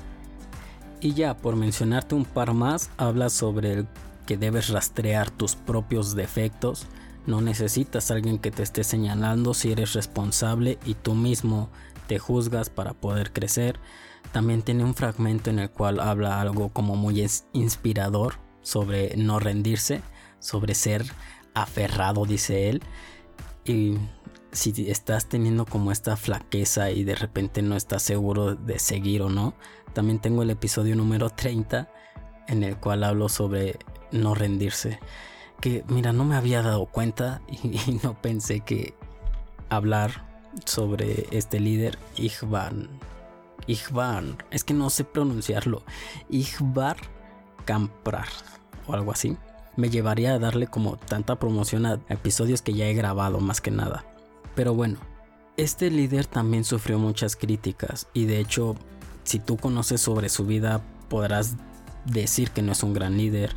Y 1.04 1.14
ya 1.16 1.36
por 1.36 1.58
mencionarte 1.58 2.16
un 2.16 2.24
par 2.24 2.54
más, 2.54 2.90
habla 2.96 3.30
sobre 3.30 3.74
el 3.74 3.88
que 4.26 4.38
debes 4.38 4.70
rastrear 4.70 5.30
tus 5.30 5.56
propios 5.56 6.16
defectos, 6.16 6.88
No 7.26 7.40
necesitas 7.40 8.10
a 8.10 8.16
alguien 8.16 8.38
que 8.38 8.52
te 8.52 8.64
esté 8.64 8.84
señalando 8.84 9.54
si 9.54 9.72
eres 9.72 9.94
responsable 9.94 10.78
y 10.86 10.94
tú 10.94 11.14
mismo 11.14 11.70
te 12.08 12.20
juzgas 12.20 12.70
para 12.70 12.94
poder 12.94 13.32
crecer. 13.32 13.80
También 14.34 14.62
tiene 14.62 14.84
un 14.84 14.94
fragmento 14.94 15.50
en 15.50 15.60
el 15.60 15.70
cual 15.70 16.02
habla 16.02 16.42
algo 16.42 16.70
como 16.70 16.98
muy 16.98 17.26
inspirador 17.54 18.36
sobre 18.62 19.16
no 19.16 19.40
rendirse, 19.40 20.02
sobre 20.40 20.76
ser 20.76 21.06
aferrado, 21.54 22.26
dice 22.26 22.70
él. 22.70 22.82
Y 23.64 23.98
si 24.52 24.90
estás 24.90 25.30
teniendo 25.30 25.66
como 25.66 25.94
esta 25.94 26.18
flaqueza 26.18 26.92
y 26.92 27.06
de 27.06 27.16
repente 27.16 27.62
no 27.62 27.78
estás 27.78 28.04
seguro 28.04 28.56
de 28.56 28.80
seguir 28.80 29.22
o 29.22 29.30
no, 29.30 29.54
también 29.94 30.20
tengo 30.20 30.44
el 30.44 30.50
episodio 30.50 30.96
número 30.96 31.30
30 31.30 31.90
en 32.48 32.64
el 32.64 32.78
cual 32.78 33.04
hablo 33.04 33.30
sobre 33.30 33.80
no 34.12 34.36
rendirse. 34.36 35.00
Que 35.62 35.84
mira, 35.88 36.12
no 36.14 36.26
me 36.26 36.36
había 36.36 36.62
dado 36.62 36.86
cuenta 36.86 37.42
y, 37.48 38.00
no 38.04 38.20
pensé 38.22 38.62
que 38.62 38.96
hablar 39.70 40.28
sobre 40.66 41.28
este 41.32 41.60
líder, 41.60 41.98
Ichvan, 42.16 42.90
Ichvan, 43.66 44.38
es 44.52 44.64
que 44.64 44.74
no 44.74 44.90
sé 44.90 45.04
pronunciarlo, 45.04 45.84
Ichvar 46.30 46.98
Kamprar 47.66 48.28
o 48.88 48.94
algo 48.94 49.12
así, 49.12 49.38
me 49.78 49.90
llevaría 49.90 50.34
a 50.34 50.40
darle 50.40 50.68
como 50.68 50.98
tanta 50.98 51.40
promoción 51.40 51.86
a 51.86 52.00
episodios 52.10 52.62
que 52.62 52.74
ya 52.74 52.86
he 52.86 52.94
grabado 52.94 53.40
más 53.40 53.62
que 53.62 53.72
nada. 53.72 54.06
Pero 54.56 54.74
bueno, 54.74 55.00
este 55.58 55.90
líder 55.90 56.26
también 56.26 56.64
sufrió 56.64 57.00
muchas 57.00 57.36
críticas 57.36 58.08
y 58.14 58.26
de 58.26 58.40
hecho, 58.40 58.76
si 59.24 59.40
tú 59.40 59.58
conoces 59.58 60.02
sobre 60.02 60.30
su 60.30 60.46
vida, 60.46 60.82
podrás 61.10 61.56
decir 62.06 62.52
que 62.52 62.62
no 62.62 62.72
es 62.72 62.84
un 62.84 62.94
gran 62.94 63.18
líder 63.18 63.56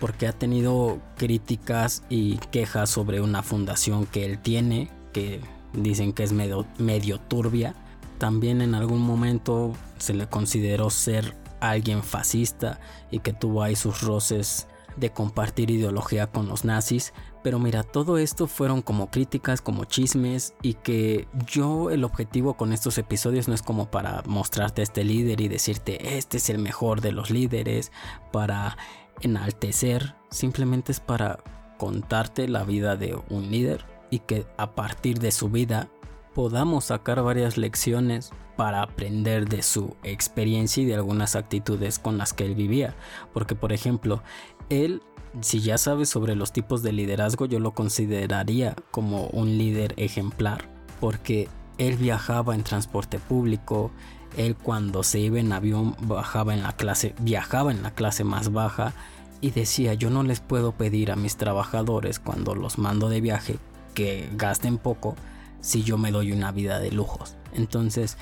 porque 0.00 0.26
ha 0.26 0.32
tenido 0.32 0.98
críticas 1.16 2.02
y 2.08 2.38
quejas 2.50 2.88
sobre 2.88 3.20
una 3.20 3.42
fundación 3.42 4.06
que 4.06 4.24
él 4.24 4.38
tiene, 4.38 4.90
que 5.12 5.40
dicen 5.74 6.12
que 6.12 6.22
es 6.24 6.32
medio, 6.32 7.20
turbia. 7.20 7.74
También 8.18 8.62
en 8.62 8.74
algún 8.74 9.00
momento 9.00 9.74
se 9.98 10.14
le 10.14 10.26
consideró 10.26 10.88
ser 10.88 11.36
alguien 11.60 12.02
fascista 12.02 12.80
y 13.10 13.20
que 13.20 13.34
tuvo 13.34 13.62
ahí 13.62 13.76
sus 13.76 14.00
roces 14.00 14.66
de 14.96 15.10
compartir 15.10 15.70
ideología 15.70 16.26
con 16.26 16.48
los 16.48 16.64
nazis, 16.64 17.12
pero 17.42 17.58
mira, 17.58 17.82
todo 17.82 18.18
esto 18.18 18.46
fueron 18.46 18.82
como 18.82 19.10
críticas, 19.10 19.60
como 19.62 19.84
chismes 19.84 20.54
y 20.62 20.74
que 20.74 21.26
yo 21.46 21.90
el 21.90 22.04
objetivo 22.04 22.54
con 22.54 22.72
estos 22.72 22.98
episodios 22.98 23.48
no 23.48 23.54
es 23.54 23.62
como 23.62 23.90
para 23.90 24.22
mostrarte 24.26 24.82
a 24.82 24.84
este 24.84 25.04
líder 25.04 25.40
y 25.40 25.48
decirte 25.48 26.16
este 26.18 26.36
es 26.36 26.50
el 26.50 26.58
mejor 26.58 27.00
de 27.00 27.12
los 27.12 27.30
líderes, 27.30 27.92
para 28.32 28.76
enaltecer, 29.20 30.14
simplemente 30.30 30.92
es 30.92 31.00
para 31.00 31.42
contarte 31.78 32.48
la 32.48 32.64
vida 32.64 32.96
de 32.96 33.18
un 33.30 33.50
líder 33.50 33.86
y 34.10 34.18
que 34.20 34.46
a 34.58 34.74
partir 34.74 35.18
de 35.18 35.30
su 35.30 35.48
vida 35.48 35.88
podamos 36.34 36.86
sacar 36.86 37.22
varias 37.22 37.56
lecciones 37.56 38.30
para 38.56 38.82
aprender 38.82 39.48
de 39.48 39.62
su 39.62 39.96
experiencia 40.02 40.82
y 40.82 40.86
de 40.86 40.94
algunas 40.94 41.34
actitudes 41.34 41.98
con 41.98 42.18
las 42.18 42.34
que 42.34 42.44
él 42.44 42.54
vivía. 42.54 42.94
Porque 43.32 43.54
por 43.54 43.72
ejemplo, 43.72 44.22
él, 44.68 45.02
si 45.40 45.60
ya 45.60 45.78
sabe 45.78 46.06
sobre 46.06 46.34
los 46.34 46.52
tipos 46.52 46.82
de 46.82 46.92
liderazgo, 46.92 47.46
yo 47.46 47.60
lo 47.60 47.72
consideraría 47.72 48.74
como 48.90 49.26
un 49.28 49.56
líder 49.58 49.94
ejemplar, 49.96 50.68
porque 51.00 51.48
él 51.78 51.96
viajaba 51.96 52.54
en 52.54 52.64
transporte 52.64 53.18
público, 53.18 53.90
él 54.36 54.56
cuando 54.56 55.02
se 55.02 55.18
iba 55.18 55.40
en 55.40 55.52
avión 55.52 55.96
bajaba 56.02 56.54
en 56.54 56.62
la 56.62 56.72
clase, 56.72 57.14
viajaba 57.20 57.70
en 57.70 57.82
la 57.82 57.92
clase 57.92 58.24
más 58.24 58.52
baja 58.52 58.92
y 59.40 59.50
decía, 59.50 59.94
yo 59.94 60.10
no 60.10 60.22
les 60.22 60.40
puedo 60.40 60.72
pedir 60.72 61.10
a 61.10 61.16
mis 61.16 61.36
trabajadores 61.36 62.18
cuando 62.18 62.54
los 62.54 62.78
mando 62.78 63.08
de 63.08 63.20
viaje 63.20 63.58
que 63.94 64.28
gasten 64.36 64.78
poco 64.78 65.16
si 65.60 65.82
yo 65.82 65.96
me 65.98 66.10
doy 66.10 66.32
una 66.32 66.52
vida 66.52 66.78
de 66.78 66.90
lujos. 66.90 67.36
Entonces, 67.54 68.16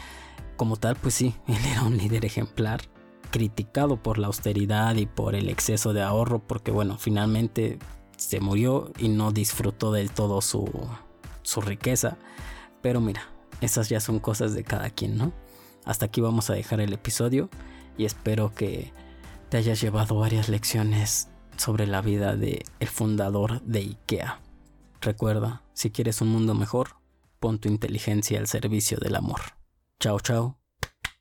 como 0.56 0.76
tal, 0.76 0.96
pues 0.96 1.14
sí, 1.14 1.34
él 1.46 1.58
era 1.70 1.82
un 1.82 1.96
líder 1.96 2.24
ejemplar 2.24 2.82
criticado 3.30 4.02
por 4.02 4.18
la 4.18 4.28
austeridad 4.28 4.94
y 4.96 5.06
por 5.06 5.34
el 5.34 5.48
exceso 5.48 5.92
de 5.92 6.02
ahorro, 6.02 6.40
porque 6.40 6.70
bueno, 6.70 6.98
finalmente 6.98 7.78
se 8.16 8.40
murió 8.40 8.92
y 8.98 9.08
no 9.08 9.32
disfrutó 9.32 9.92
del 9.92 10.10
todo 10.10 10.40
su, 10.40 10.68
su 11.42 11.60
riqueza. 11.60 12.16
Pero 12.82 13.00
mira, 13.00 13.22
esas 13.60 13.88
ya 13.88 14.00
son 14.00 14.18
cosas 14.18 14.54
de 14.54 14.64
cada 14.64 14.90
quien, 14.90 15.16
¿no? 15.16 15.32
Hasta 15.84 16.06
aquí 16.06 16.20
vamos 16.20 16.50
a 16.50 16.54
dejar 16.54 16.80
el 16.80 16.92
episodio 16.92 17.48
y 17.96 18.04
espero 18.04 18.54
que 18.54 18.92
te 19.48 19.56
hayas 19.56 19.80
llevado 19.80 20.18
varias 20.18 20.48
lecciones 20.48 21.28
sobre 21.56 21.86
la 21.86 22.02
vida 22.02 22.36
de 22.36 22.64
el 22.80 22.88
fundador 22.88 23.62
de 23.62 23.80
IKEA. 23.80 24.40
Recuerda, 25.00 25.62
si 25.72 25.90
quieres 25.90 26.20
un 26.20 26.28
mundo 26.28 26.54
mejor, 26.54 26.96
pon 27.40 27.58
tu 27.58 27.68
inteligencia 27.68 28.38
al 28.38 28.46
servicio 28.46 28.98
del 28.98 29.16
amor. 29.16 29.40
Chao, 30.00 30.20
chao. 30.20 30.57